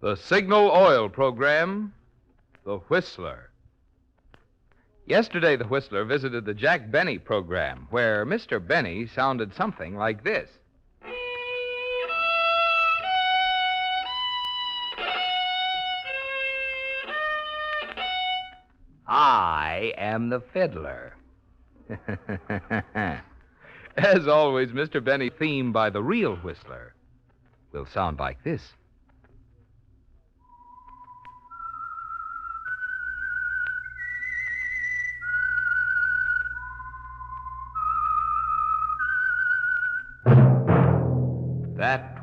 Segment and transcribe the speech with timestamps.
[0.00, 1.94] The Signal Oil program,
[2.64, 3.50] The Whistler.
[5.06, 8.64] Yesterday, the Whistler visited the Jack Benny program, where Mr.
[8.64, 10.50] Benny sounded something like this.
[19.06, 21.16] I am the fiddler.
[23.96, 25.04] As always, Mr.
[25.04, 26.94] Benny, theme by the real Whistler,
[27.72, 28.74] will sound like this.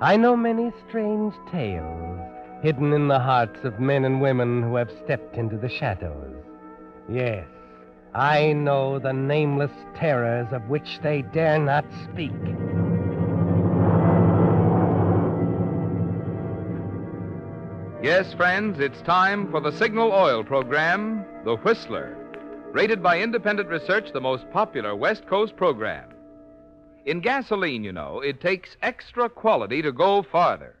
[0.00, 2.20] I know many strange tales
[2.62, 6.36] hidden in the hearts of men and women who have stepped into the shadows.
[7.08, 7.48] Yes,
[8.14, 12.30] I know the nameless terrors of which they dare not speak.
[18.00, 22.16] Yes, friends, it's time for the Signal Oil program, The Whistler.
[22.70, 26.10] Rated by independent research, the most popular West Coast program.
[27.08, 30.76] In gasoline, you know, it takes extra quality to go farther.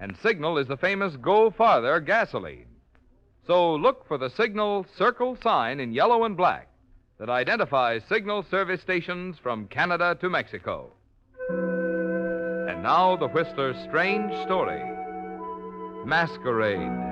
[0.00, 2.68] And Signal is the famous Go Farther gasoline.
[3.46, 6.68] So look for the Signal circle sign in yellow and black
[7.18, 10.94] that identifies Signal service stations from Canada to Mexico.
[11.50, 14.82] And now the Whistler's strange story
[16.06, 17.06] Masquerade.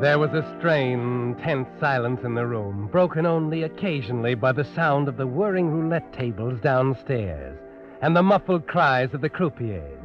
[0.00, 5.08] There was a strained, tense silence in the room, broken only occasionally by the sound
[5.08, 7.58] of the whirring roulette tables downstairs
[8.00, 10.00] and the muffled cries of the croupiers.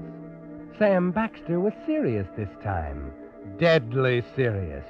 [0.78, 3.14] Sam Baxter was serious this time,
[3.58, 4.86] deadly serious.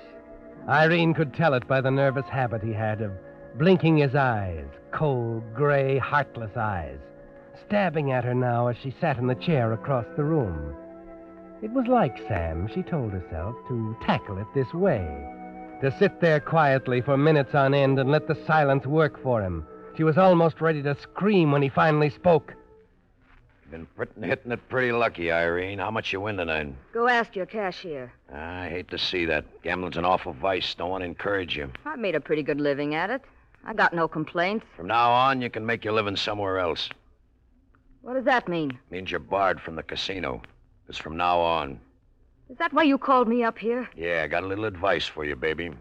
[0.68, 3.12] Irene could tell it by the nervous habit he had of
[3.60, 6.98] blinking his eyes, cold, gray, heartless eyes,
[7.68, 10.76] stabbing at her now as she sat in the chair across the room.
[11.66, 15.02] It was like Sam, she told herself, to tackle it this way.
[15.82, 19.66] To sit there quietly for minutes on end and let the silence work for him.
[19.98, 22.54] She was almost ready to scream when he finally spoke.
[23.64, 25.80] You've Been pretty, hitting it pretty lucky, Irene.
[25.80, 26.72] How much you win tonight?
[26.94, 28.14] Go ask your cashier.
[28.32, 29.46] Ah, I hate to see that.
[29.64, 30.76] Gambling's an awful vice.
[30.76, 31.72] Don't want to encourage you.
[31.84, 33.24] I made a pretty good living at it.
[33.66, 34.68] I got no complaints.
[34.78, 36.90] From now on, you can make your living somewhere else.
[38.04, 38.78] What does that mean?
[38.92, 40.44] Means you're barred from the casino.
[40.86, 41.80] Because from now on,
[42.50, 43.90] Is that why you called me up here?
[43.96, 45.72] yeah, I got a little advice for you, baby.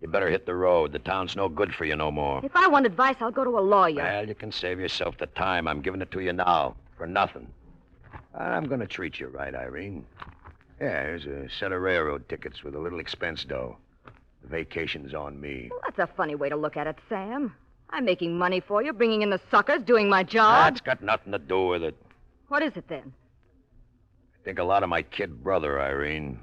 [0.00, 0.92] You better hit the road.
[0.92, 2.40] The town's no good for you no more.
[2.44, 4.02] If I want advice, I'll go to a lawyer.
[4.02, 5.66] Well, you can save yourself the time.
[5.66, 6.76] I'm giving it to you now.
[6.96, 7.46] For nothing.
[8.34, 10.04] I'm going to treat you right, Irene.
[10.80, 13.76] Yeah, here's a set of railroad tickets with a little expense dough.
[14.42, 15.68] The vacation's on me.
[15.70, 17.54] Well, that's a funny way to look at it, Sam.
[17.90, 20.74] I'm making money for you, bringing in the suckers, doing my job.
[20.74, 21.96] That's got nothing to do with it.
[22.48, 23.12] What is it then?
[24.46, 26.38] Think a lot of my kid brother, Irene.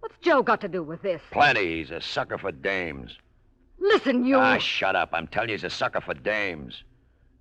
[0.00, 1.20] What's Joe got to do with this?
[1.30, 1.76] Plenty.
[1.76, 3.18] He's a sucker for dames.
[3.78, 4.38] Listen, you.
[4.38, 5.10] Ah, shut up.
[5.12, 6.82] I'm telling you, he's a sucker for dames.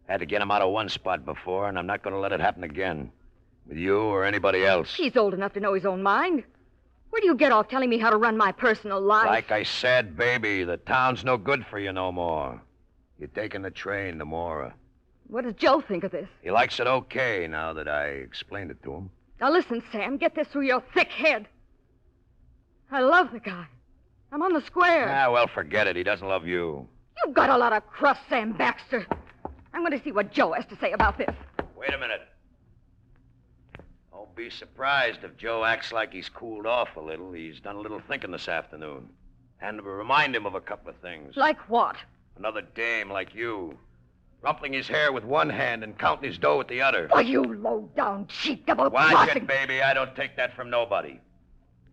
[0.09, 2.33] Had to get him out of one spot before, and I'm not going to let
[2.33, 3.13] it happen again.
[3.65, 4.93] With you or anybody else.
[4.93, 6.43] He's old enough to know his own mind.
[7.09, 9.27] Where do you get off telling me how to run my personal life?
[9.27, 12.61] Like I said, baby, the town's no good for you no more.
[13.17, 14.73] You're taking the train to Mora.
[15.27, 16.27] What does Joe think of this?
[16.41, 19.09] He likes it okay now that I explained it to him.
[19.39, 21.47] Now listen, Sam, get this through your thick head.
[22.91, 23.65] I love the guy.
[24.31, 25.09] I'm on the square.
[25.09, 25.95] Ah, well, forget it.
[25.95, 26.87] He doesn't love you.
[27.25, 29.05] You've got a lot of crust, Sam Baxter.
[29.73, 31.33] I'm going to see what Joe has to say about this.
[31.77, 32.21] Wait a minute.
[34.11, 37.31] Don't be surprised if Joe acts like he's cooled off a little.
[37.31, 39.09] He's done a little thinking this afternoon.
[39.61, 41.35] And to remind him of a couple of things.
[41.35, 41.95] Like what?
[42.37, 43.77] Another dame like you.
[44.41, 47.07] Rumpling his hair with one hand and counting his dough with the other.
[47.11, 49.81] Why, you low-down, cheap, double Watch it, baby.
[49.81, 51.19] I don't take that from nobody.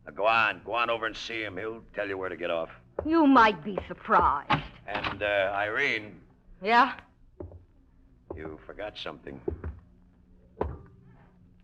[0.07, 0.61] Now go on.
[0.65, 1.57] Go on over and see him.
[1.57, 2.69] He'll tell you where to get off.
[3.05, 4.63] You might be surprised.
[4.87, 6.21] And, uh, Irene,
[6.63, 6.93] Yeah?
[8.37, 9.41] you forgot something.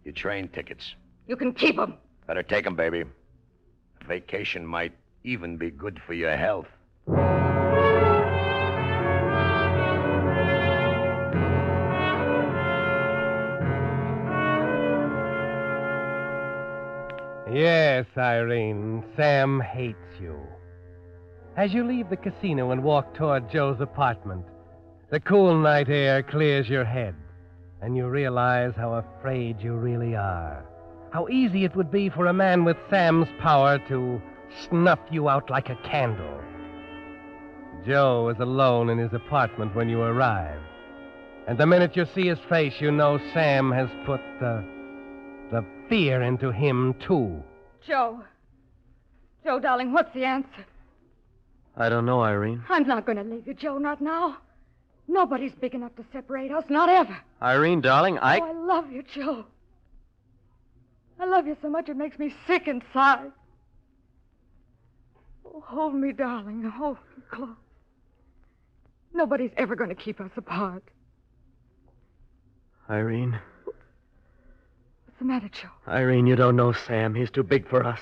[0.05, 0.95] Your train tickets.
[1.29, 1.95] You can keep 'em.
[2.27, 3.03] Better take 'em, baby.
[4.01, 4.93] A vacation might
[5.23, 6.67] even be good for your health.
[17.53, 20.41] Yes, Irene, Sam hates you.
[21.57, 24.47] As you leave the casino and walk toward Joe's apartment,
[25.11, 27.15] the cool night air clears your head,
[27.83, 30.65] and you realize how afraid you really are.
[31.13, 34.23] How easy it would be for a man with Sam's power to
[34.71, 36.41] snuff you out like a candle.
[37.85, 40.61] Joe is alone in his apartment when you arrive.
[41.47, 44.65] And the minute you see his face, you know Sam has put the,
[45.53, 47.43] the fear into him, too.
[47.87, 48.25] Joe.
[49.45, 50.65] Joe, darling, what's the answer?
[51.77, 52.65] I don't know, Irene.
[52.69, 54.39] I'm not going to leave you, Joe, not now.
[55.07, 57.17] Nobody's big enough to separate us, not ever.
[57.43, 58.41] Irene, darling, I.
[58.41, 59.45] Oh, I love you, Joe.
[61.21, 63.31] I love you so much it makes me sick inside.
[65.45, 66.63] Oh, hold me, darling.
[66.63, 67.57] Hold me close.
[69.13, 70.83] Nobody's ever going to keep us apart.
[72.89, 73.39] Irene.
[75.23, 75.93] What's the matter, Joe?
[75.93, 77.15] Irene, you don't know Sam.
[77.15, 78.01] He's too big for us.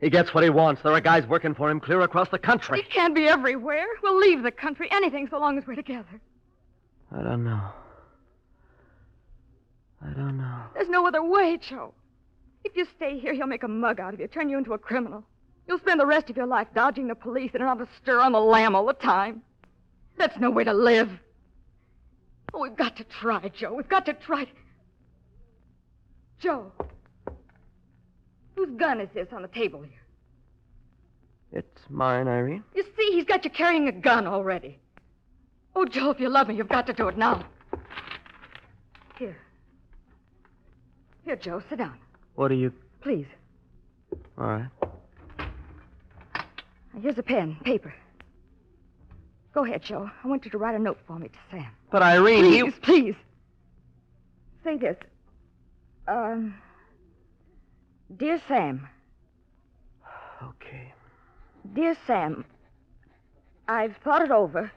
[0.00, 0.80] He gets what he wants.
[0.80, 2.80] There are guys working for him clear across the country.
[2.80, 3.84] He can't be everywhere.
[4.04, 6.20] We'll leave the country, anything, so long as we're together.
[7.10, 7.60] I don't know.
[10.00, 10.62] I don't know.
[10.74, 11.92] There's no other way, Joe.
[12.62, 14.78] If you stay here, he'll make a mug out of you, turn you into a
[14.78, 15.24] criminal.
[15.66, 18.30] You'll spend the rest of your life dodging the police and on the stir on
[18.30, 19.42] the lam all the time.
[20.18, 21.10] That's no way to live.
[22.54, 23.74] Oh, we've got to try, Joe.
[23.74, 24.46] We've got to try.
[26.42, 26.72] Joe.
[28.56, 30.00] Whose gun is this on the table here?
[31.52, 32.64] It's mine, Irene.
[32.74, 34.78] You see, he's got you carrying a gun already.
[35.76, 37.44] Oh, Joe, if you love me, you've got to do it now.
[39.18, 39.36] Here.
[41.24, 41.96] Here, Joe, sit down.
[42.34, 42.72] What do you.
[43.00, 43.26] Please.
[44.36, 44.68] All right.
[46.94, 47.94] Now, here's a pen, paper.
[49.54, 50.10] Go ahead, Joe.
[50.24, 51.66] I want you to write a note for me to Sam.
[51.90, 52.72] But Irene, Please, you.
[52.82, 53.14] please.
[54.64, 54.96] Say this.
[56.08, 56.54] Um.
[58.14, 58.88] Dear Sam,
[60.42, 60.92] Okay.
[61.72, 62.44] dear Sam,
[63.68, 64.70] I've thought it over,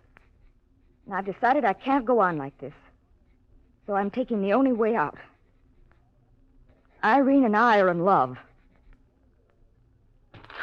[1.06, 2.74] and I've decided I can't go on like this.
[3.88, 5.18] So I'm taking the only way out.
[7.04, 8.38] Irene and I are in love.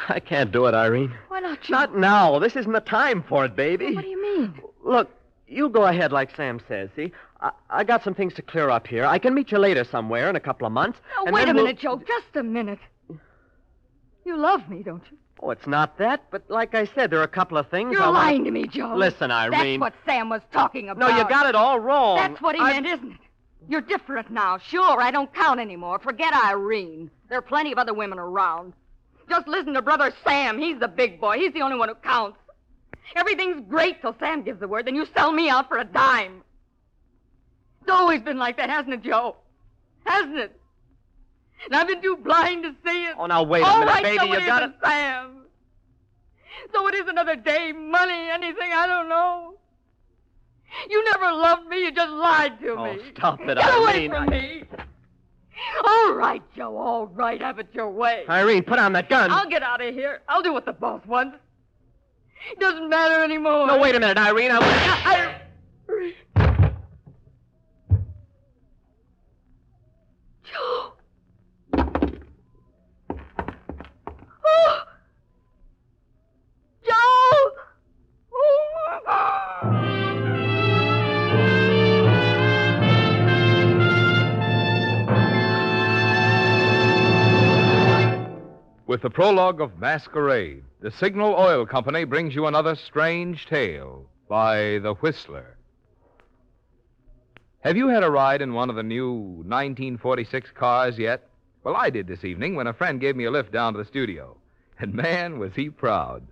[0.09, 1.13] I can't do it, Irene.
[1.27, 1.73] Why not, Joe?
[1.73, 2.39] Not now.
[2.39, 3.93] This isn't the time for it, baby.
[3.93, 4.59] What do you mean?
[4.83, 5.09] Look,
[5.47, 7.11] you go ahead like Sam says, see?
[7.43, 9.05] I, I got some things to clear up here.
[9.05, 10.99] I can meet you later somewhere in a couple of months.
[11.25, 11.97] And wait a we'll- minute, Joe.
[12.07, 12.79] Just a minute.
[14.25, 15.17] You love me, don't you?
[15.41, 18.01] Oh, it's not that, but like I said, there are a couple of things You're
[18.01, 18.95] I lying to me, Joe.
[18.95, 19.81] Listen, Irene.
[19.81, 21.09] That's what Sam was talking about.
[21.09, 22.15] No, you got it all wrong.
[22.15, 23.17] That's what he I- meant, isn't it?
[23.67, 24.57] You're different now.
[24.57, 25.99] Sure, I don't count anymore.
[25.99, 27.09] Forget Irene.
[27.29, 28.73] There are plenty of other women around.
[29.29, 30.59] Just listen to Brother Sam.
[30.59, 31.37] He's the big boy.
[31.37, 32.37] He's the only one who counts.
[33.15, 34.85] Everything's great till Sam gives the word.
[34.85, 36.43] Then you sell me out for a dime.
[37.83, 39.35] It's always been like that, hasn't it, Joe?
[40.05, 40.57] Hasn't it?
[41.65, 43.15] And I've been too blind to see it.
[43.19, 44.17] Oh, now wait a All minute, right, baby.
[44.19, 45.41] so you it got isn't Sam.
[46.73, 49.55] So it is another day, money, anything, I don't know.
[50.89, 52.99] You never loved me, you just lied to Oh, me.
[53.15, 53.57] stop it, Irene!
[53.57, 54.11] Get away Irene.
[54.11, 54.63] from me.
[55.85, 58.23] All right, Joe, all right, have it your way.
[58.29, 59.29] Irene, put on that gun.
[59.29, 60.21] I'll get out of here.
[60.29, 61.37] I'll do what the boss wants.
[62.49, 63.67] It doesn't matter anymore.
[63.67, 64.51] No, wait a minute, Irene.
[64.51, 64.57] I...
[64.61, 65.41] I...
[89.03, 94.93] the prologue of Masquerade, the Signal Oil Company brings you another strange tale by The
[94.93, 95.57] Whistler.
[97.59, 101.27] Have you had a ride in one of the new 1946 cars yet?
[101.65, 103.83] Well, I did this evening when a friend gave me a lift down to the
[103.83, 104.37] studio.
[104.79, 106.25] And man, was he proud.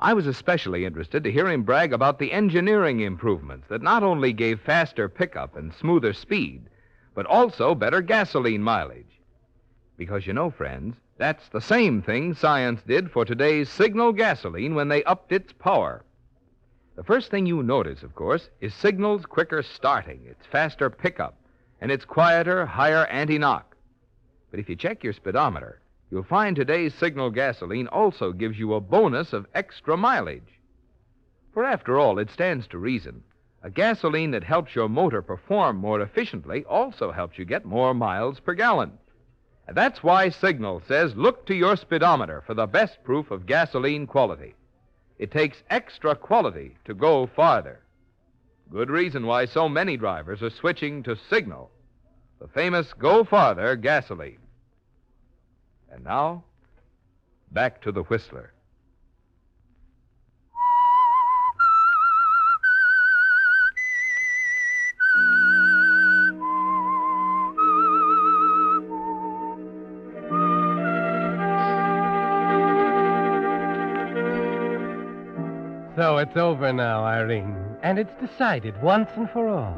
[0.00, 4.32] I was especially interested to hear him brag about the engineering improvements that not only
[4.32, 6.68] gave faster pickup and smoother speed,
[7.16, 9.18] but also better gasoline mileage.
[9.96, 14.88] Because you know, friends, that's the same thing science did for today's Signal gasoline when
[14.88, 16.04] they upped its power.
[16.94, 21.38] The first thing you notice, of course, is Signal's quicker starting, its faster pickup,
[21.80, 23.76] and its quieter, higher anti knock.
[24.50, 25.80] But if you check your speedometer,
[26.10, 30.60] you'll find today's Signal gasoline also gives you a bonus of extra mileage.
[31.54, 33.22] For after all, it stands to reason.
[33.62, 38.38] A gasoline that helps your motor perform more efficiently also helps you get more miles
[38.38, 38.98] per gallon.
[39.68, 44.54] That's why Signal says look to your speedometer for the best proof of gasoline quality.
[45.18, 47.80] It takes extra quality to go farther.
[48.70, 51.70] Good reason why so many drivers are switching to Signal,
[52.40, 54.40] the famous Go Farther gasoline.
[55.90, 56.44] And now,
[57.52, 58.52] back to the Whistler.
[76.16, 77.76] So it's over now, Irene.
[77.82, 79.76] And it's decided once and for all.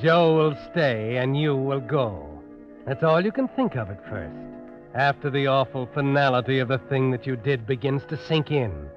[0.00, 2.26] Joe will stay and you will go.
[2.86, 4.34] That's all you can think of at first.
[4.94, 8.88] After the awful finality of the thing that you did begins to sink in.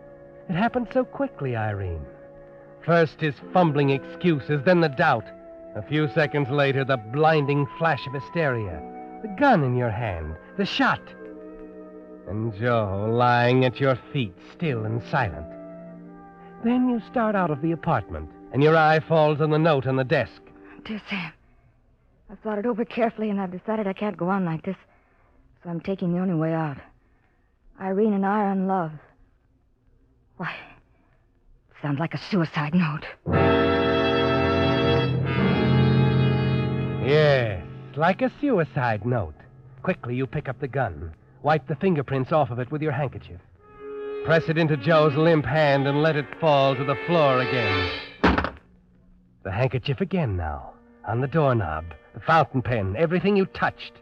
[0.47, 2.05] It happened so quickly, Irene.
[2.85, 5.25] First his fumbling excuses, then the doubt.
[5.75, 8.81] A few seconds later, the blinding flash of hysteria.
[9.24, 11.01] The gun in your hand, the shot.
[12.29, 15.47] And Joe lying at your feet, still and silent.
[16.65, 19.98] Then you start out of the apartment, and your eye falls on the note on
[19.98, 20.41] the desk.
[20.84, 21.31] Dear Sam,
[22.27, 24.75] I've thought it over carefully, and I've decided I can't go on like this.
[25.62, 26.77] So I'm taking the only way out.
[27.79, 28.93] Irene and I are in love.
[30.38, 30.55] Why,
[31.69, 33.05] it sounds like a suicide note.
[37.07, 37.63] Yes,
[37.95, 39.36] like a suicide note.
[39.84, 41.13] Quickly, you pick up the gun.
[41.43, 43.39] Wipe the fingerprints off of it with your handkerchief.
[44.25, 47.91] Press it into Joe's limp hand and let it fall to the floor again.
[49.44, 50.74] The handkerchief again now.
[51.08, 53.94] On the doorknob, the fountain pen, everything you touched.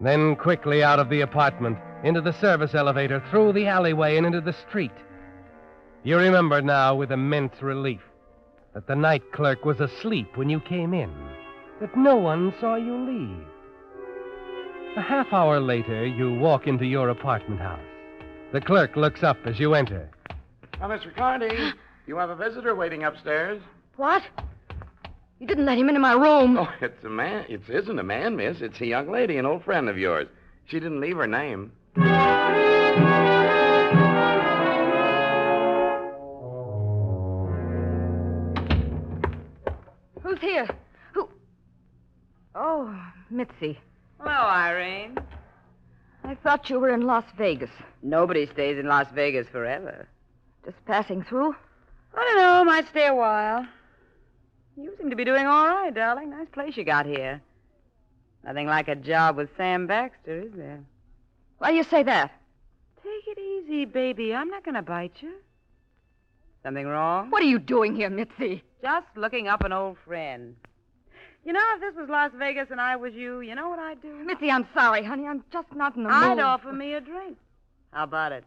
[0.00, 4.40] Then quickly out of the apartment, into the service elevator, through the alleyway, and into
[4.40, 4.90] the street.
[6.02, 8.00] You remember now with immense relief
[8.74, 11.14] that the night clerk was asleep when you came in,
[11.80, 13.46] that no one saw you leave.
[14.96, 17.91] A half hour later, you walk into your apartment house.
[18.52, 20.10] The clerk looks up as you enter.
[20.78, 21.72] Now, Miss Ricardi,
[22.06, 23.62] you have a visitor waiting upstairs.
[23.96, 24.22] What?
[25.38, 26.58] You didn't let him into my room.
[26.58, 27.46] Oh, it's a man.
[27.48, 28.60] It isn't a man, miss.
[28.60, 30.28] It's a young lady, an old friend of yours.
[30.66, 31.72] She didn't leave her name.
[40.22, 40.68] Who's here?
[41.14, 41.28] Who?
[42.54, 42.94] Oh,
[43.30, 43.78] Mitzi.
[44.18, 45.18] Hello, Irene.
[46.24, 47.70] I thought you were in Las Vegas.
[48.02, 50.08] Nobody stays in Las Vegas forever.
[50.64, 51.54] Just passing through?
[52.14, 52.64] I don't know.
[52.64, 53.66] Might stay a while.
[54.76, 56.30] You seem to be doing all right, darling.
[56.30, 57.40] Nice place you got here.
[58.44, 60.80] Nothing like a job with Sam Baxter, is there?
[61.58, 62.32] Why do you say that?
[63.02, 64.34] Take it easy, baby.
[64.34, 65.32] I'm not going to bite you.
[66.62, 67.30] Something wrong?
[67.30, 68.62] What are you doing here, Mitzi?
[68.80, 70.56] Just looking up an old friend.
[71.44, 74.00] You know, if this was Las Vegas and I was you, you know what I'd
[74.00, 74.14] do?
[74.24, 75.26] Mitzi, I'm sorry, honey.
[75.26, 76.18] I'm just not in the mood.
[76.18, 77.36] I'd offer me a drink.
[77.92, 78.44] How about it?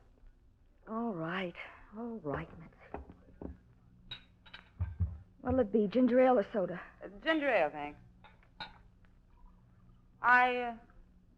[0.89, 1.53] All right.
[1.97, 3.51] All right, Mitzi.
[5.41, 6.79] What'll it be, ginger ale or soda?
[7.03, 7.99] Uh, ginger ale, thanks.
[10.21, 10.73] I uh,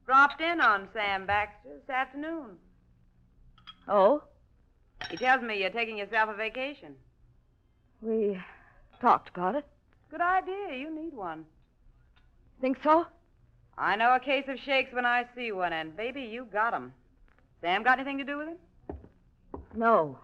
[0.06, 2.58] dropped in on Sam Baxter this afternoon.
[3.88, 4.24] Oh?
[5.10, 6.96] He tells me you're taking yourself a vacation.
[8.02, 8.40] We
[9.02, 9.66] talked about it.
[10.10, 10.78] Good idea.
[10.78, 11.46] You need one.
[12.62, 13.06] Think so?
[13.78, 16.94] I know a case of shakes when I see one, and baby, you got 'em.
[17.62, 18.60] Sam got anything to do with it?
[19.76, 20.18] No.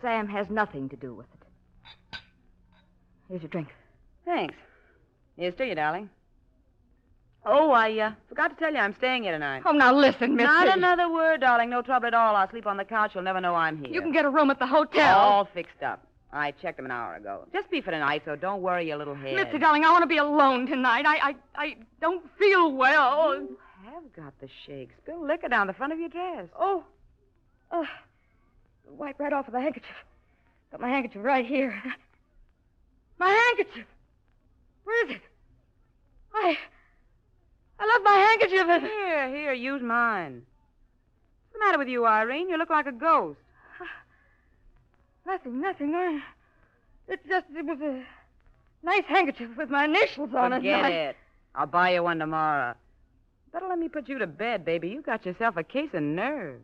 [0.00, 2.18] Sam has nothing to do with it.
[3.28, 3.68] Here's your drink.
[4.24, 4.54] Thanks.
[5.36, 6.10] Here's to you, darling.
[7.46, 9.62] Oh, I uh, forgot to tell you I'm staying here tonight.
[9.66, 10.46] Oh, now listen, Miss.
[10.46, 11.68] Not another word, darling.
[11.70, 12.36] No trouble at all.
[12.36, 13.12] I'll sleep on the couch.
[13.14, 13.92] You'll never know I'm here.
[13.92, 15.18] You can get a room at the hotel.
[15.18, 16.06] all fixed up.
[16.34, 17.46] I checked them an hour ago.
[17.52, 19.36] Just be for tonight, so don't worry your little head.
[19.36, 19.60] Mr.
[19.60, 21.06] darling, I want to be alone tonight.
[21.06, 23.36] I, I, I don't feel well.
[23.40, 24.94] You have got the shakes.
[25.02, 26.48] Spill liquor down the front of your dress.
[26.58, 26.82] Oh.
[27.70, 27.84] Uh,
[28.88, 29.94] wipe right off with a handkerchief.
[30.72, 31.80] Got my handkerchief right here.
[33.16, 33.86] My handkerchief.
[34.82, 35.22] Where is it?
[36.34, 36.58] I.
[37.78, 38.80] I left my handkerchief in.
[38.80, 40.42] Here, here, use mine.
[40.42, 42.48] What's the matter with you, Irene?
[42.48, 43.38] You look like a ghost.
[45.26, 45.94] Nothing, nothing.
[45.94, 46.20] I,
[47.08, 48.04] it's just, it was a
[48.84, 50.56] nice handkerchief with my initials on it.
[50.56, 51.16] Forget it.
[51.54, 52.74] I'll buy you one tomorrow.
[53.52, 54.88] Better let me put you to bed, baby.
[54.88, 56.62] You got yourself a case of nerves.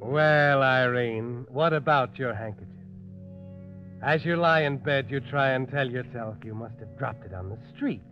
[0.00, 2.68] Well, Irene, what about your handkerchief?
[4.02, 7.32] As you lie in bed, you try and tell yourself you must have dropped it
[7.32, 8.02] on the street.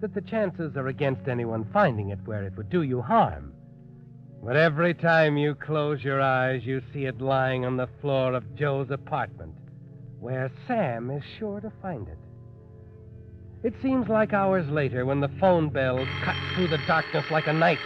[0.00, 3.52] That the chances are against anyone finding it where it would do you harm.
[4.44, 8.54] But every time you close your eyes, you see it lying on the floor of
[8.54, 9.54] Joe's apartment,
[10.20, 12.18] where Sam is sure to find it.
[13.62, 17.52] It seems like hours later when the phone bell cut through the darkness like a
[17.52, 17.80] knife.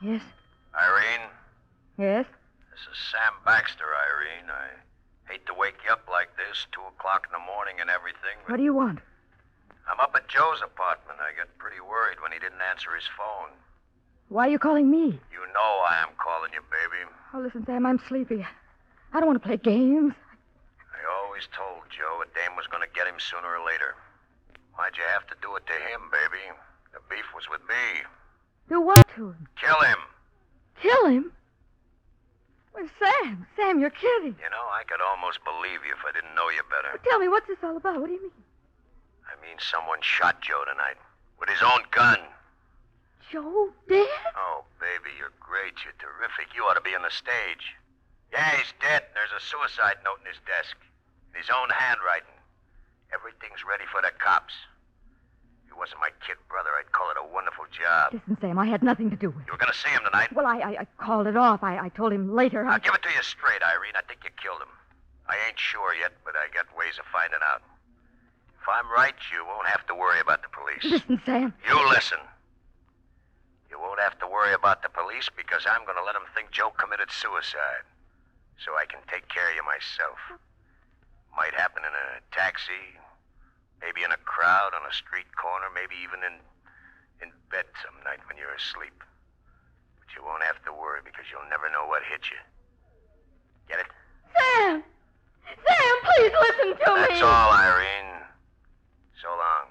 [0.00, 0.22] Yes,
[0.74, 1.28] Irene,
[1.98, 2.26] yes.
[2.70, 4.50] this is Sam Baxter, Irene.
[4.50, 4.83] I
[5.34, 8.38] Hate to wake you up like this, two o'clock in the morning and everything.
[8.46, 9.00] What do you want?
[9.90, 11.18] I'm up at Joe's apartment.
[11.18, 13.50] I got pretty worried when he didn't answer his phone.
[14.28, 15.18] Why are you calling me?
[15.34, 17.02] You know I am calling you, baby.
[17.34, 18.46] Oh, listen, Sam, I'm sleepy.
[18.46, 20.14] I don't want to play games.
[20.94, 23.98] I always told Joe a dame was going to get him sooner or later.
[24.78, 26.46] Why'd you have to do it to him, baby?
[26.94, 28.06] The beef was with me.
[28.70, 29.48] Do what to him?
[29.58, 29.98] Kill him.
[30.78, 31.32] Kill him?
[32.74, 34.34] Well, Sam, Sam, you're kidding.
[34.42, 36.98] You know, I could almost believe you if I didn't know you better.
[37.06, 38.00] Tell me, what's this all about?
[38.00, 38.42] What do you mean?
[39.30, 40.98] I mean, someone shot Joe tonight
[41.38, 42.18] with his own gun.
[43.30, 44.10] Joe dead?
[44.36, 45.74] Oh, baby, you're great.
[45.86, 46.50] You're terrific.
[46.54, 47.72] You ought to be on the stage.
[48.34, 49.06] Yeah, he's dead.
[49.06, 50.76] and There's a suicide note in his desk.
[51.32, 52.34] In his own handwriting.
[53.14, 54.54] Everything's ready for the cops.
[55.74, 58.14] He wasn't my kid brother, I'd call it a wonderful job.
[58.14, 59.46] Listen, Sam, I had nothing to do with it.
[59.46, 60.30] You were going to see him tonight.
[60.32, 61.64] Well, I, I, I called it off.
[61.64, 62.64] I, I told him later.
[62.64, 62.74] I...
[62.74, 63.98] I'll give it to you straight, Irene.
[63.98, 64.70] I think you killed him.
[65.26, 67.62] I ain't sure yet, but I got ways of finding out.
[68.54, 70.84] If I'm right, you won't have to worry about the police.
[70.86, 71.52] Listen, Sam.
[71.66, 72.22] You listen.
[73.68, 76.52] You won't have to worry about the police because I'm going to let them think
[76.54, 77.82] Joe committed suicide.
[78.62, 80.22] So I can take care of you myself.
[81.34, 82.94] Might happen in a taxi,
[83.84, 86.40] maybe in a crowd on a street corner, maybe even in
[87.20, 89.04] in bed some night when you're asleep.
[90.00, 92.40] But you won't have to worry because you'll never know what hit you.
[93.68, 93.86] Get it?
[94.32, 94.82] Sam!
[95.44, 97.06] Sam, please listen to me.
[97.08, 98.24] That's all, Irene.
[99.20, 99.68] So long.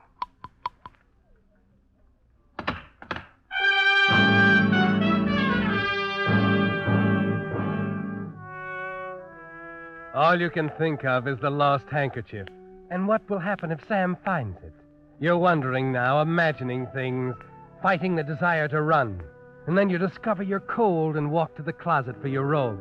[10.15, 12.47] All you can think of is the lost handkerchief.
[12.93, 14.71] And what will happen if Sam finds it?
[15.19, 17.33] You're wondering now, imagining things,
[17.81, 19.19] fighting the desire to run.
[19.65, 22.79] And then you discover you're cold and walk to the closet for your robe.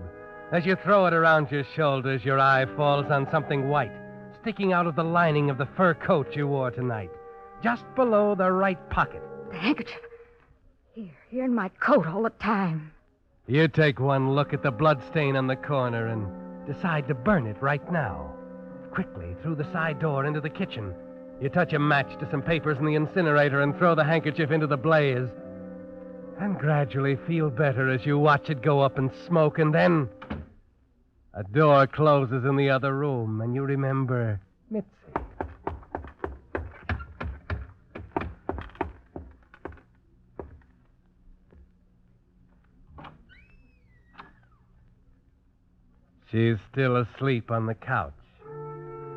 [0.52, 3.96] As you throw it around your shoulders, your eye falls on something white,
[4.42, 7.10] sticking out of the lining of the fur coat you wore tonight,
[7.62, 9.22] just below the right pocket.
[9.50, 10.02] The handkerchief.
[10.92, 12.92] Here, here in my coat all the time.
[13.46, 17.56] You take one look at the bloodstain on the corner and decide to burn it
[17.62, 18.34] right now.
[18.92, 20.94] Quickly, through the side door into the kitchen.
[21.40, 24.66] You touch a match to some papers in the incinerator and throw the handkerchief into
[24.66, 25.28] the blaze.
[26.38, 30.10] And gradually feel better as you watch it go up in smoke, and then.
[31.32, 34.38] A door closes in the other room, and you remember
[34.70, 34.86] Mitzi.
[46.30, 48.12] She's still asleep on the couch.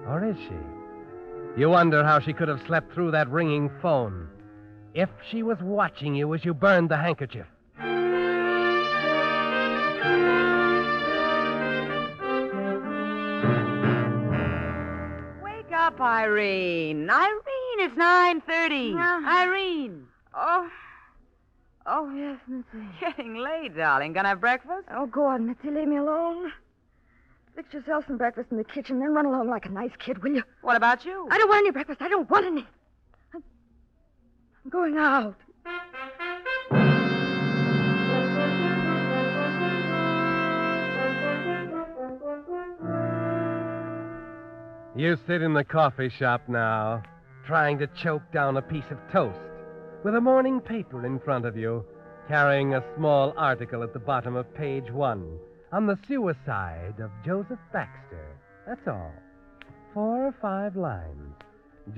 [0.07, 1.59] Or is she?
[1.59, 4.27] You wonder how she could have slept through that ringing phone.
[4.93, 7.47] If she was watching you as you burned the handkerchief.
[15.43, 17.09] Wake up, Irene.
[17.09, 18.93] Irene, it's 9.30.
[18.93, 19.17] Yeah.
[19.17, 19.43] Uh-huh.
[19.43, 20.07] Irene.
[20.33, 20.69] Oh.
[21.87, 22.85] Oh, yes, Mitzi.
[22.99, 24.13] Getting late, darling.
[24.13, 24.87] Gonna have breakfast?
[24.91, 25.69] Oh, go on, Mitzi.
[25.69, 26.51] Leave me alone.
[27.55, 30.33] Fix yourself some breakfast in the kitchen, then run along like a nice kid, will
[30.33, 30.43] you?
[30.61, 31.25] What about you?
[31.31, 32.01] I don't want any breakfast.
[32.01, 32.65] I don't want any.
[33.33, 33.43] I'm,
[34.65, 35.37] I'm going out.
[44.97, 47.03] You sit in the coffee shop now,
[47.45, 49.39] trying to choke down a piece of toast,
[50.03, 51.85] with a morning paper in front of you,
[52.27, 55.37] carrying a small article at the bottom of page one
[55.75, 58.25] on the suicide of Joseph Baxter.
[58.65, 59.11] That's all.
[59.93, 61.35] Four or five lines.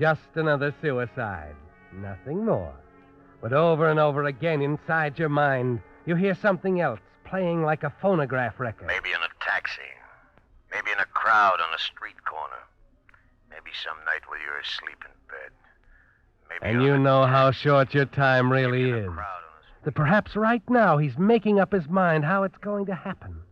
[0.00, 1.54] Just another suicide.
[1.94, 2.74] Nothing more.
[3.40, 7.94] But over and over again inside your mind, you hear something else playing like a
[8.02, 8.88] phonograph record.
[8.88, 9.80] Maybe in a taxi.
[10.74, 12.62] Maybe in a crowd on a street corner.
[13.48, 15.52] Maybe some night while you're asleep in bed.
[16.50, 19.08] Maybe And you know how short your time really is.
[19.84, 23.42] That perhaps right now he's making up his mind how it's going to happen.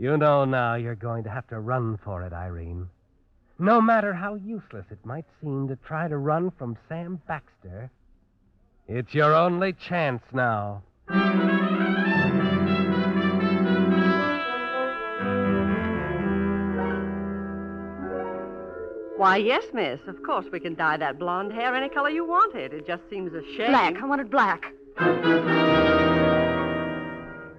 [0.00, 2.88] You know now you're going to have to run for it, Irene.
[3.58, 7.90] No matter how useless it might seem to try to run from Sam Baxter,
[8.86, 10.82] it's your only chance now.
[19.16, 19.98] Why, yes, miss.
[20.06, 22.72] Of course, we can dye that blonde hair any color you want it.
[22.72, 23.72] It just seems a shame.
[23.72, 23.96] Black.
[24.00, 24.72] I wanted black.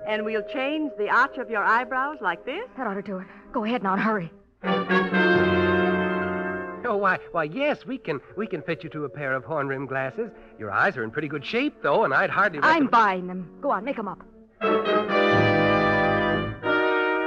[0.09, 2.63] And we'll change the arch of your eyebrows like this.
[2.77, 3.27] That ought to do it.
[3.53, 4.31] Go ahead now and hurry.
[6.85, 9.87] Oh, why, why, yes, we can, we can fit you to a pair of horn-rimmed
[9.87, 10.31] glasses.
[10.57, 12.57] Your eyes are in pretty good shape, though, and I'd hardly.
[12.59, 13.47] I'm recommend- buying them.
[13.61, 14.23] Go on, make them up.
[14.61, 14.67] I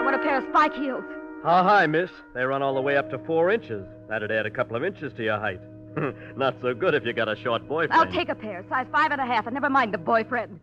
[0.04, 1.04] want a pair of spike heels.
[1.44, 2.10] Ah, How high, miss?
[2.34, 3.86] They run all the way up to four inches.
[4.08, 5.60] That'd add a couple of inches to your height.
[6.36, 7.92] Not so good if you got a short boyfriend.
[7.92, 10.58] I'll take a pair, size five and a half, and never mind the boyfriend.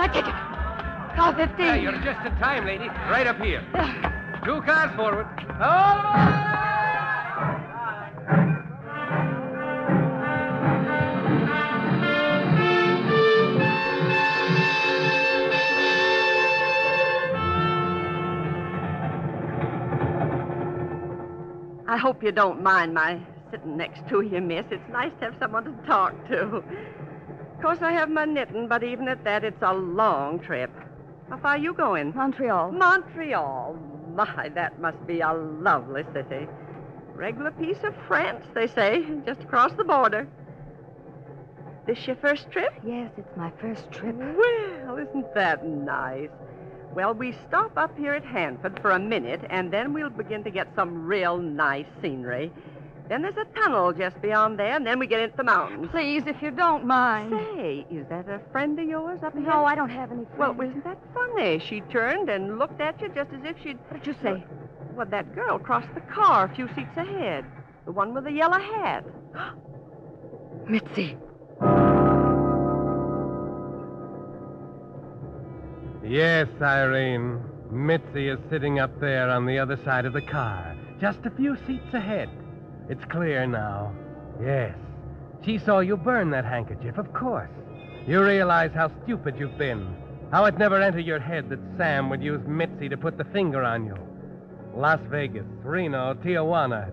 [0.00, 0.34] My ticket.
[1.14, 1.58] Car 15.
[1.58, 2.88] Yeah, you're just in time, lady.
[2.88, 3.60] Right up here.
[4.46, 5.26] Two cars forward.
[5.60, 6.46] Oh!
[21.86, 24.64] I hope you don't mind my sitting next to you, miss.
[24.70, 26.64] It's nice to have someone to talk to.
[27.60, 30.70] Of course, I have my knitting, but even at that, it's a long trip.
[31.28, 32.14] How far are you going?
[32.16, 32.72] Montreal.
[32.72, 33.78] Montreal.
[34.14, 36.48] My, that must be a lovely city.
[37.14, 40.26] Regular piece of France, they say, just across the border.
[41.86, 42.72] This your first trip?
[42.82, 44.16] Yes, it's my first trip.
[44.16, 46.30] Well, isn't that nice?
[46.94, 50.50] Well, we stop up here at Hanford for a minute, and then we'll begin to
[50.50, 52.52] get some real nice scenery.
[53.10, 55.88] Then there's a tunnel just beyond there, and then we get into the mountains.
[55.90, 57.32] Please, if you don't mind.
[57.56, 59.42] Say, is that a friend of yours up here?
[59.42, 60.38] No, I don't have any friends.
[60.38, 60.76] Well, friends.
[60.76, 61.58] isn't that funny?
[61.58, 63.78] She turned and looked at you just as if she'd.
[63.88, 64.44] What did you say?
[64.94, 67.44] Well, that girl crossed the car a few seats ahead.
[67.84, 69.04] The one with the yellow hat.
[70.68, 71.16] Mitzi.
[76.04, 77.42] Yes, Irene.
[77.72, 81.56] Mitzi is sitting up there on the other side of the car, just a few
[81.66, 82.30] seats ahead.
[82.90, 83.92] It's clear now.
[84.42, 84.74] Yes.
[85.44, 87.48] She saw you burn that handkerchief, of course.
[88.04, 89.96] You realize how stupid you've been.
[90.32, 93.62] How it never entered your head that Sam would use Mitzi to put the finger
[93.62, 93.96] on you.
[94.74, 96.88] Las Vegas, Reno, Tijuana.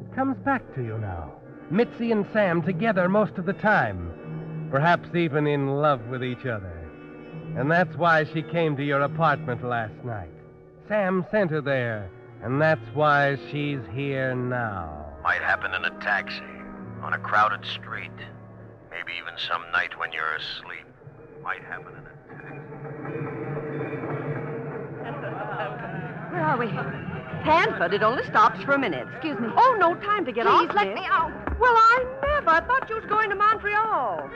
[0.00, 1.34] It comes back to you now.
[1.70, 4.68] Mitzi and Sam together most of the time.
[4.70, 6.72] Perhaps even in love with each other.
[7.58, 10.30] And that's why she came to your apartment last night.
[10.88, 12.10] Sam sent her there,
[12.42, 15.13] and that's why she's here now.
[15.24, 16.44] Might happen in a taxi,
[17.02, 18.12] on a crowded street.
[18.90, 20.84] Maybe even some night when you're asleep.
[21.42, 22.60] Might happen in a taxi.
[26.30, 26.66] Where are we?
[26.68, 29.08] Hanford, it only stops for a minute.
[29.14, 29.48] Excuse me.
[29.56, 30.68] Oh, no time to get off.
[30.68, 30.96] Please, let miss.
[30.96, 31.32] me out.
[31.58, 32.50] Well, I never.
[32.50, 34.28] I thought you was going to Montreal.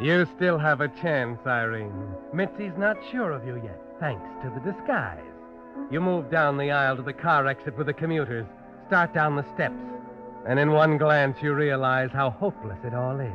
[0.00, 2.14] You still have a chance, Irene.
[2.32, 5.20] Mitzi's not sure of you yet, thanks to the disguise.
[5.90, 8.46] You move down the aisle to the car exit with the commuters,
[8.86, 9.74] start down the steps,
[10.48, 13.30] and in one glance you realize how hopeless it all is.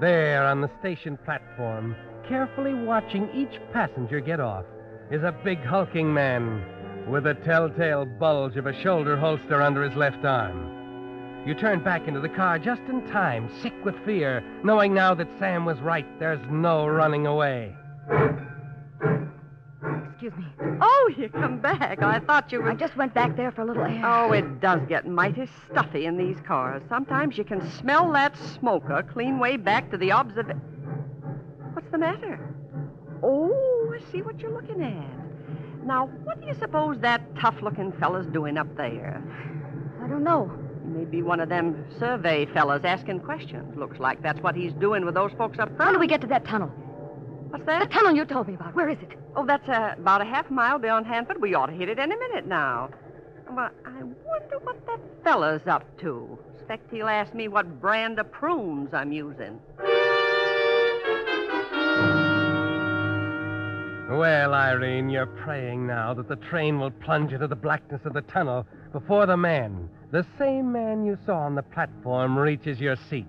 [0.00, 1.94] There on the station platform,
[2.28, 4.64] carefully watching each passenger get off,
[5.12, 6.64] is a big hulking man
[7.08, 10.81] with a telltale bulge of a shoulder holster under his left arm.
[11.44, 15.28] You turn back into the car just in time, sick with fear, knowing now that
[15.40, 16.06] Sam was right.
[16.20, 17.74] There's no running away.
[20.12, 20.46] Excuse me.
[20.80, 22.00] Oh, you come back.
[22.00, 22.70] I thought you were.
[22.70, 24.02] I just went back there for a little air.
[24.04, 26.80] Oh, it does get mighty stuffy in these cars.
[26.88, 30.46] Sometimes you can smell that smoker clean way back to the observ.
[31.72, 32.38] What's the matter?
[33.24, 35.84] Oh, I see what you're looking at.
[35.84, 39.20] Now, what do you suppose that tough-looking fella's doing up there?
[40.00, 40.56] I don't know.
[40.92, 43.76] He may be one of them survey fellas asking questions.
[43.76, 45.78] Looks like that's what he's doing with those folks up front.
[45.78, 45.96] How front.
[45.96, 46.68] do we get to that tunnel?
[47.48, 47.88] What's that?
[47.88, 48.74] The tunnel you told me about.
[48.74, 49.18] Where is it?
[49.34, 51.40] Oh, that's uh, about a half mile beyond Hanford.
[51.40, 52.90] We ought to hit it any minute now.
[53.50, 56.38] Well, I wonder what that fella's up to.
[56.54, 59.60] Expect he'll ask me what brand of prunes I'm using.
[64.10, 68.20] Well, Irene, you're praying now that the train will plunge into the blackness of the
[68.22, 73.26] tunnel before the man, the same man you saw on the platform, reaches your seat.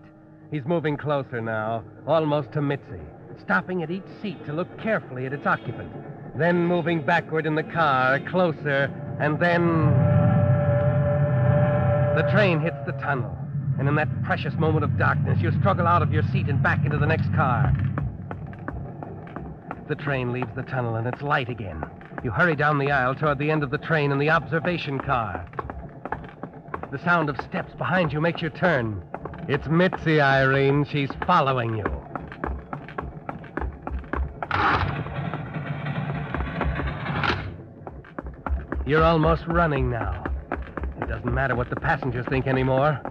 [0.51, 2.99] He's moving closer now, almost to Mitzi,
[3.41, 5.89] stopping at each seat to look carefully at its occupant,
[6.37, 8.91] then moving backward in the car, closer,
[9.21, 9.91] and then.
[12.17, 13.35] The train hits the tunnel,
[13.79, 16.83] and in that precious moment of darkness, you struggle out of your seat and back
[16.83, 17.73] into the next car.
[19.87, 21.81] The train leaves the tunnel and it's light again.
[22.23, 25.45] You hurry down the aisle toward the end of the train in the observation car.
[26.93, 29.03] The sound of steps behind you makes you turn.
[29.47, 30.85] It's Mitzi, Irene.
[30.85, 31.85] She's following you.
[38.85, 40.23] You're almost running now.
[41.01, 43.01] It doesn't matter what the passengers think anymore.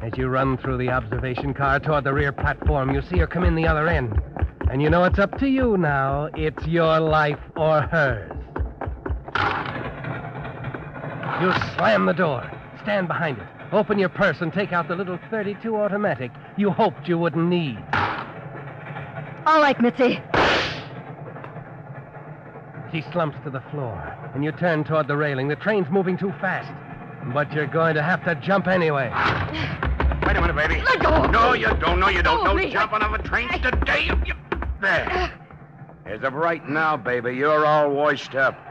[0.00, 3.44] As you run through the observation car toward the rear platform, you see her come
[3.44, 4.18] in the other end.
[4.70, 6.30] And you know it's up to you now.
[6.34, 8.32] It's your life or hers.
[11.42, 12.50] You slam the door.
[12.88, 13.46] Stand behind it.
[13.70, 17.76] Open your purse and take out the little 32 automatic you hoped you wouldn't need.
[19.44, 20.22] All right, Mitzi.
[22.90, 23.92] She slumps to the floor,
[24.34, 25.48] and you turn toward the railing.
[25.48, 26.72] The train's moving too fast.
[27.34, 29.10] But you're going to have to jump anyway.
[30.26, 30.80] Wait a minute, baby.
[30.80, 31.26] Let go.
[31.26, 32.00] No, you don't.
[32.00, 32.40] No, you don't.
[32.40, 32.72] Oh, no me.
[32.72, 34.06] jumping off a train today.
[34.06, 34.34] You, you-
[34.80, 35.06] There.
[35.10, 35.34] Ah.
[36.06, 38.67] As of right now, baby, you're all washed up.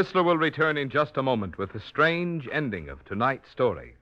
[0.00, 3.96] Whistler will return in just a moment with the strange ending of tonight's story.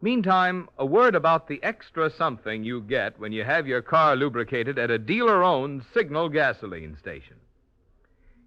[0.00, 4.78] Meantime, a word about the extra something you get when you have your car lubricated
[4.78, 7.38] at a dealer owned Signal gasoline station.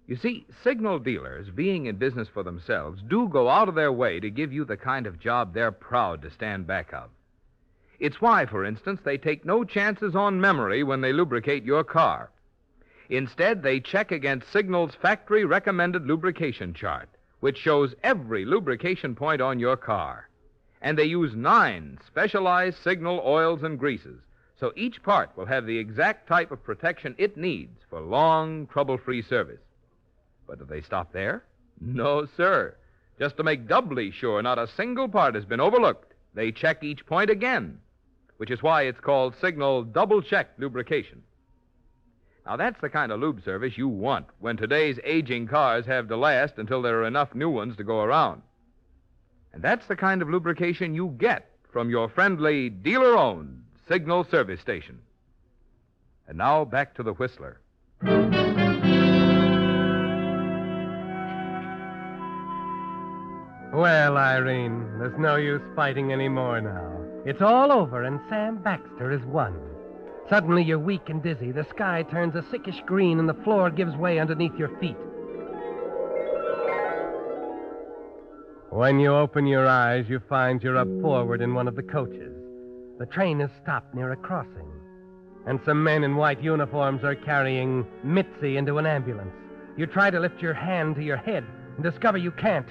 [0.06, 4.18] You see, Signal dealers, being in business for themselves, do go out of their way
[4.18, 7.10] to give you the kind of job they're proud to stand back of.
[7.98, 12.30] It's why, for instance, they take no chances on memory when they lubricate your car.
[13.08, 17.08] Instead, they check against Signal's factory recommended lubrication chart,
[17.40, 20.28] which shows every lubrication point on your car.
[20.82, 24.20] And they use nine specialized Signal oils and greases,
[24.58, 28.98] so each part will have the exact type of protection it needs for long, trouble
[28.98, 29.60] free service.
[30.46, 31.44] But do they stop there?
[31.80, 32.76] No, sir.
[33.18, 37.06] Just to make doubly sure not a single part has been overlooked, they check each
[37.06, 37.78] point again,
[38.36, 41.22] which is why it's called Signal Double Check Lubrication.
[42.46, 46.16] Now, that's the kind of lube service you want when today's aging cars have to
[46.16, 48.42] last until there are enough new ones to go around.
[49.52, 54.60] And that's the kind of lubrication you get from your friendly, dealer owned Signal service
[54.60, 55.00] station.
[56.28, 57.60] And now back to the Whistler.
[63.72, 66.92] Well, Irene, there's no use fighting anymore now.
[67.24, 69.75] It's all over, and Sam Baxter has won.
[70.28, 71.52] Suddenly, you're weak and dizzy.
[71.52, 74.96] The sky turns a sickish green, and the floor gives way underneath your feet.
[78.70, 82.34] When you open your eyes, you find you're up forward in one of the coaches.
[82.98, 84.68] The train has stopped near a crossing,
[85.46, 89.32] and some men in white uniforms are carrying Mitzi into an ambulance.
[89.76, 91.44] You try to lift your hand to your head
[91.76, 92.68] and discover you can't.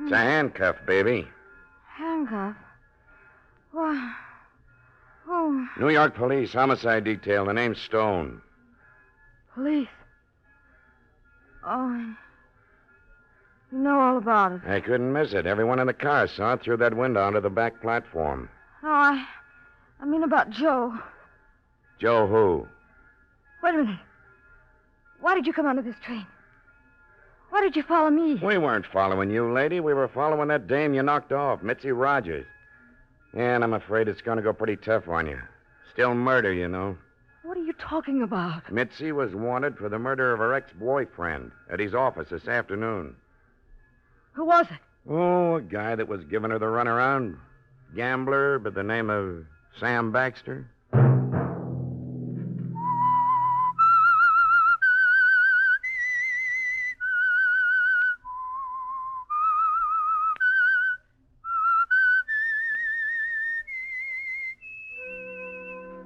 [0.00, 1.28] It's a handcuff, baby.
[1.86, 2.56] Handcuff.
[3.72, 4.14] Why?
[5.28, 7.44] Oh, New York Police, homicide detail.
[7.46, 8.40] The name's Stone.
[9.54, 9.88] police.
[11.66, 12.14] Oh,
[13.70, 14.60] you know all about it.
[14.66, 15.46] I couldn't miss it.
[15.46, 18.48] Everyone in the car saw it through that window onto the back platform.
[18.82, 19.24] No, I,
[20.00, 20.98] I mean about Joe.
[22.00, 22.66] Joe who?
[23.62, 23.98] Wait a minute.
[25.20, 26.26] Why did you come onto this train?
[27.50, 28.36] Why did you follow me?
[28.36, 29.80] We weren't following you, lady.
[29.80, 32.46] We were following that dame you knocked off, Mitzi Rogers.
[33.34, 35.40] And I'm afraid it's going to go pretty tough on you.
[35.92, 36.96] Still murder, you know.
[37.42, 38.70] What are you talking about?
[38.70, 43.16] Mitzi was wanted for the murder of her ex boyfriend at his office this afternoon.
[44.32, 44.78] Who was it?
[45.08, 47.38] Oh, a guy that was giving her the runaround.
[47.96, 49.46] Gambler by the name of
[49.78, 50.70] Sam Baxter.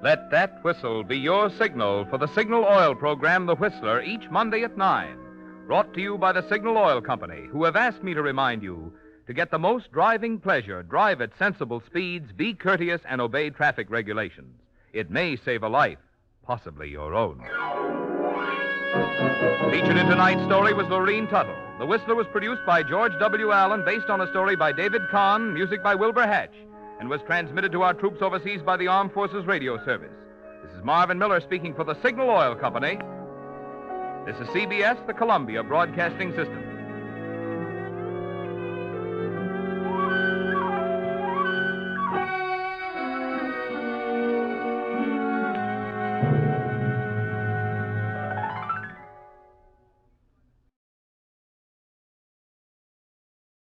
[0.05, 4.61] Let that whistle be your signal for the Signal Oil program, The Whistler, each Monday
[4.61, 5.17] at 9.
[5.65, 8.93] Brought to you by the Signal Oil Company, who have asked me to remind you
[9.25, 13.89] to get the most driving pleasure, drive at sensible speeds, be courteous, and obey traffic
[13.89, 14.53] regulations.
[14.93, 15.97] It may save a life,
[16.45, 17.39] possibly your own.
[19.71, 21.57] Featured in tonight's story was Lurene Tuttle.
[21.79, 23.51] The Whistler was produced by George W.
[23.51, 26.53] Allen, based on a story by David Kahn, music by Wilbur Hatch,
[26.99, 30.15] and was transmitted to our troops overseas by the Armed Forces Radio Service.
[30.63, 32.97] This is Marvin Miller speaking for the Signal Oil Company.
[34.25, 36.74] This is CBS, the Columbia Broadcasting System.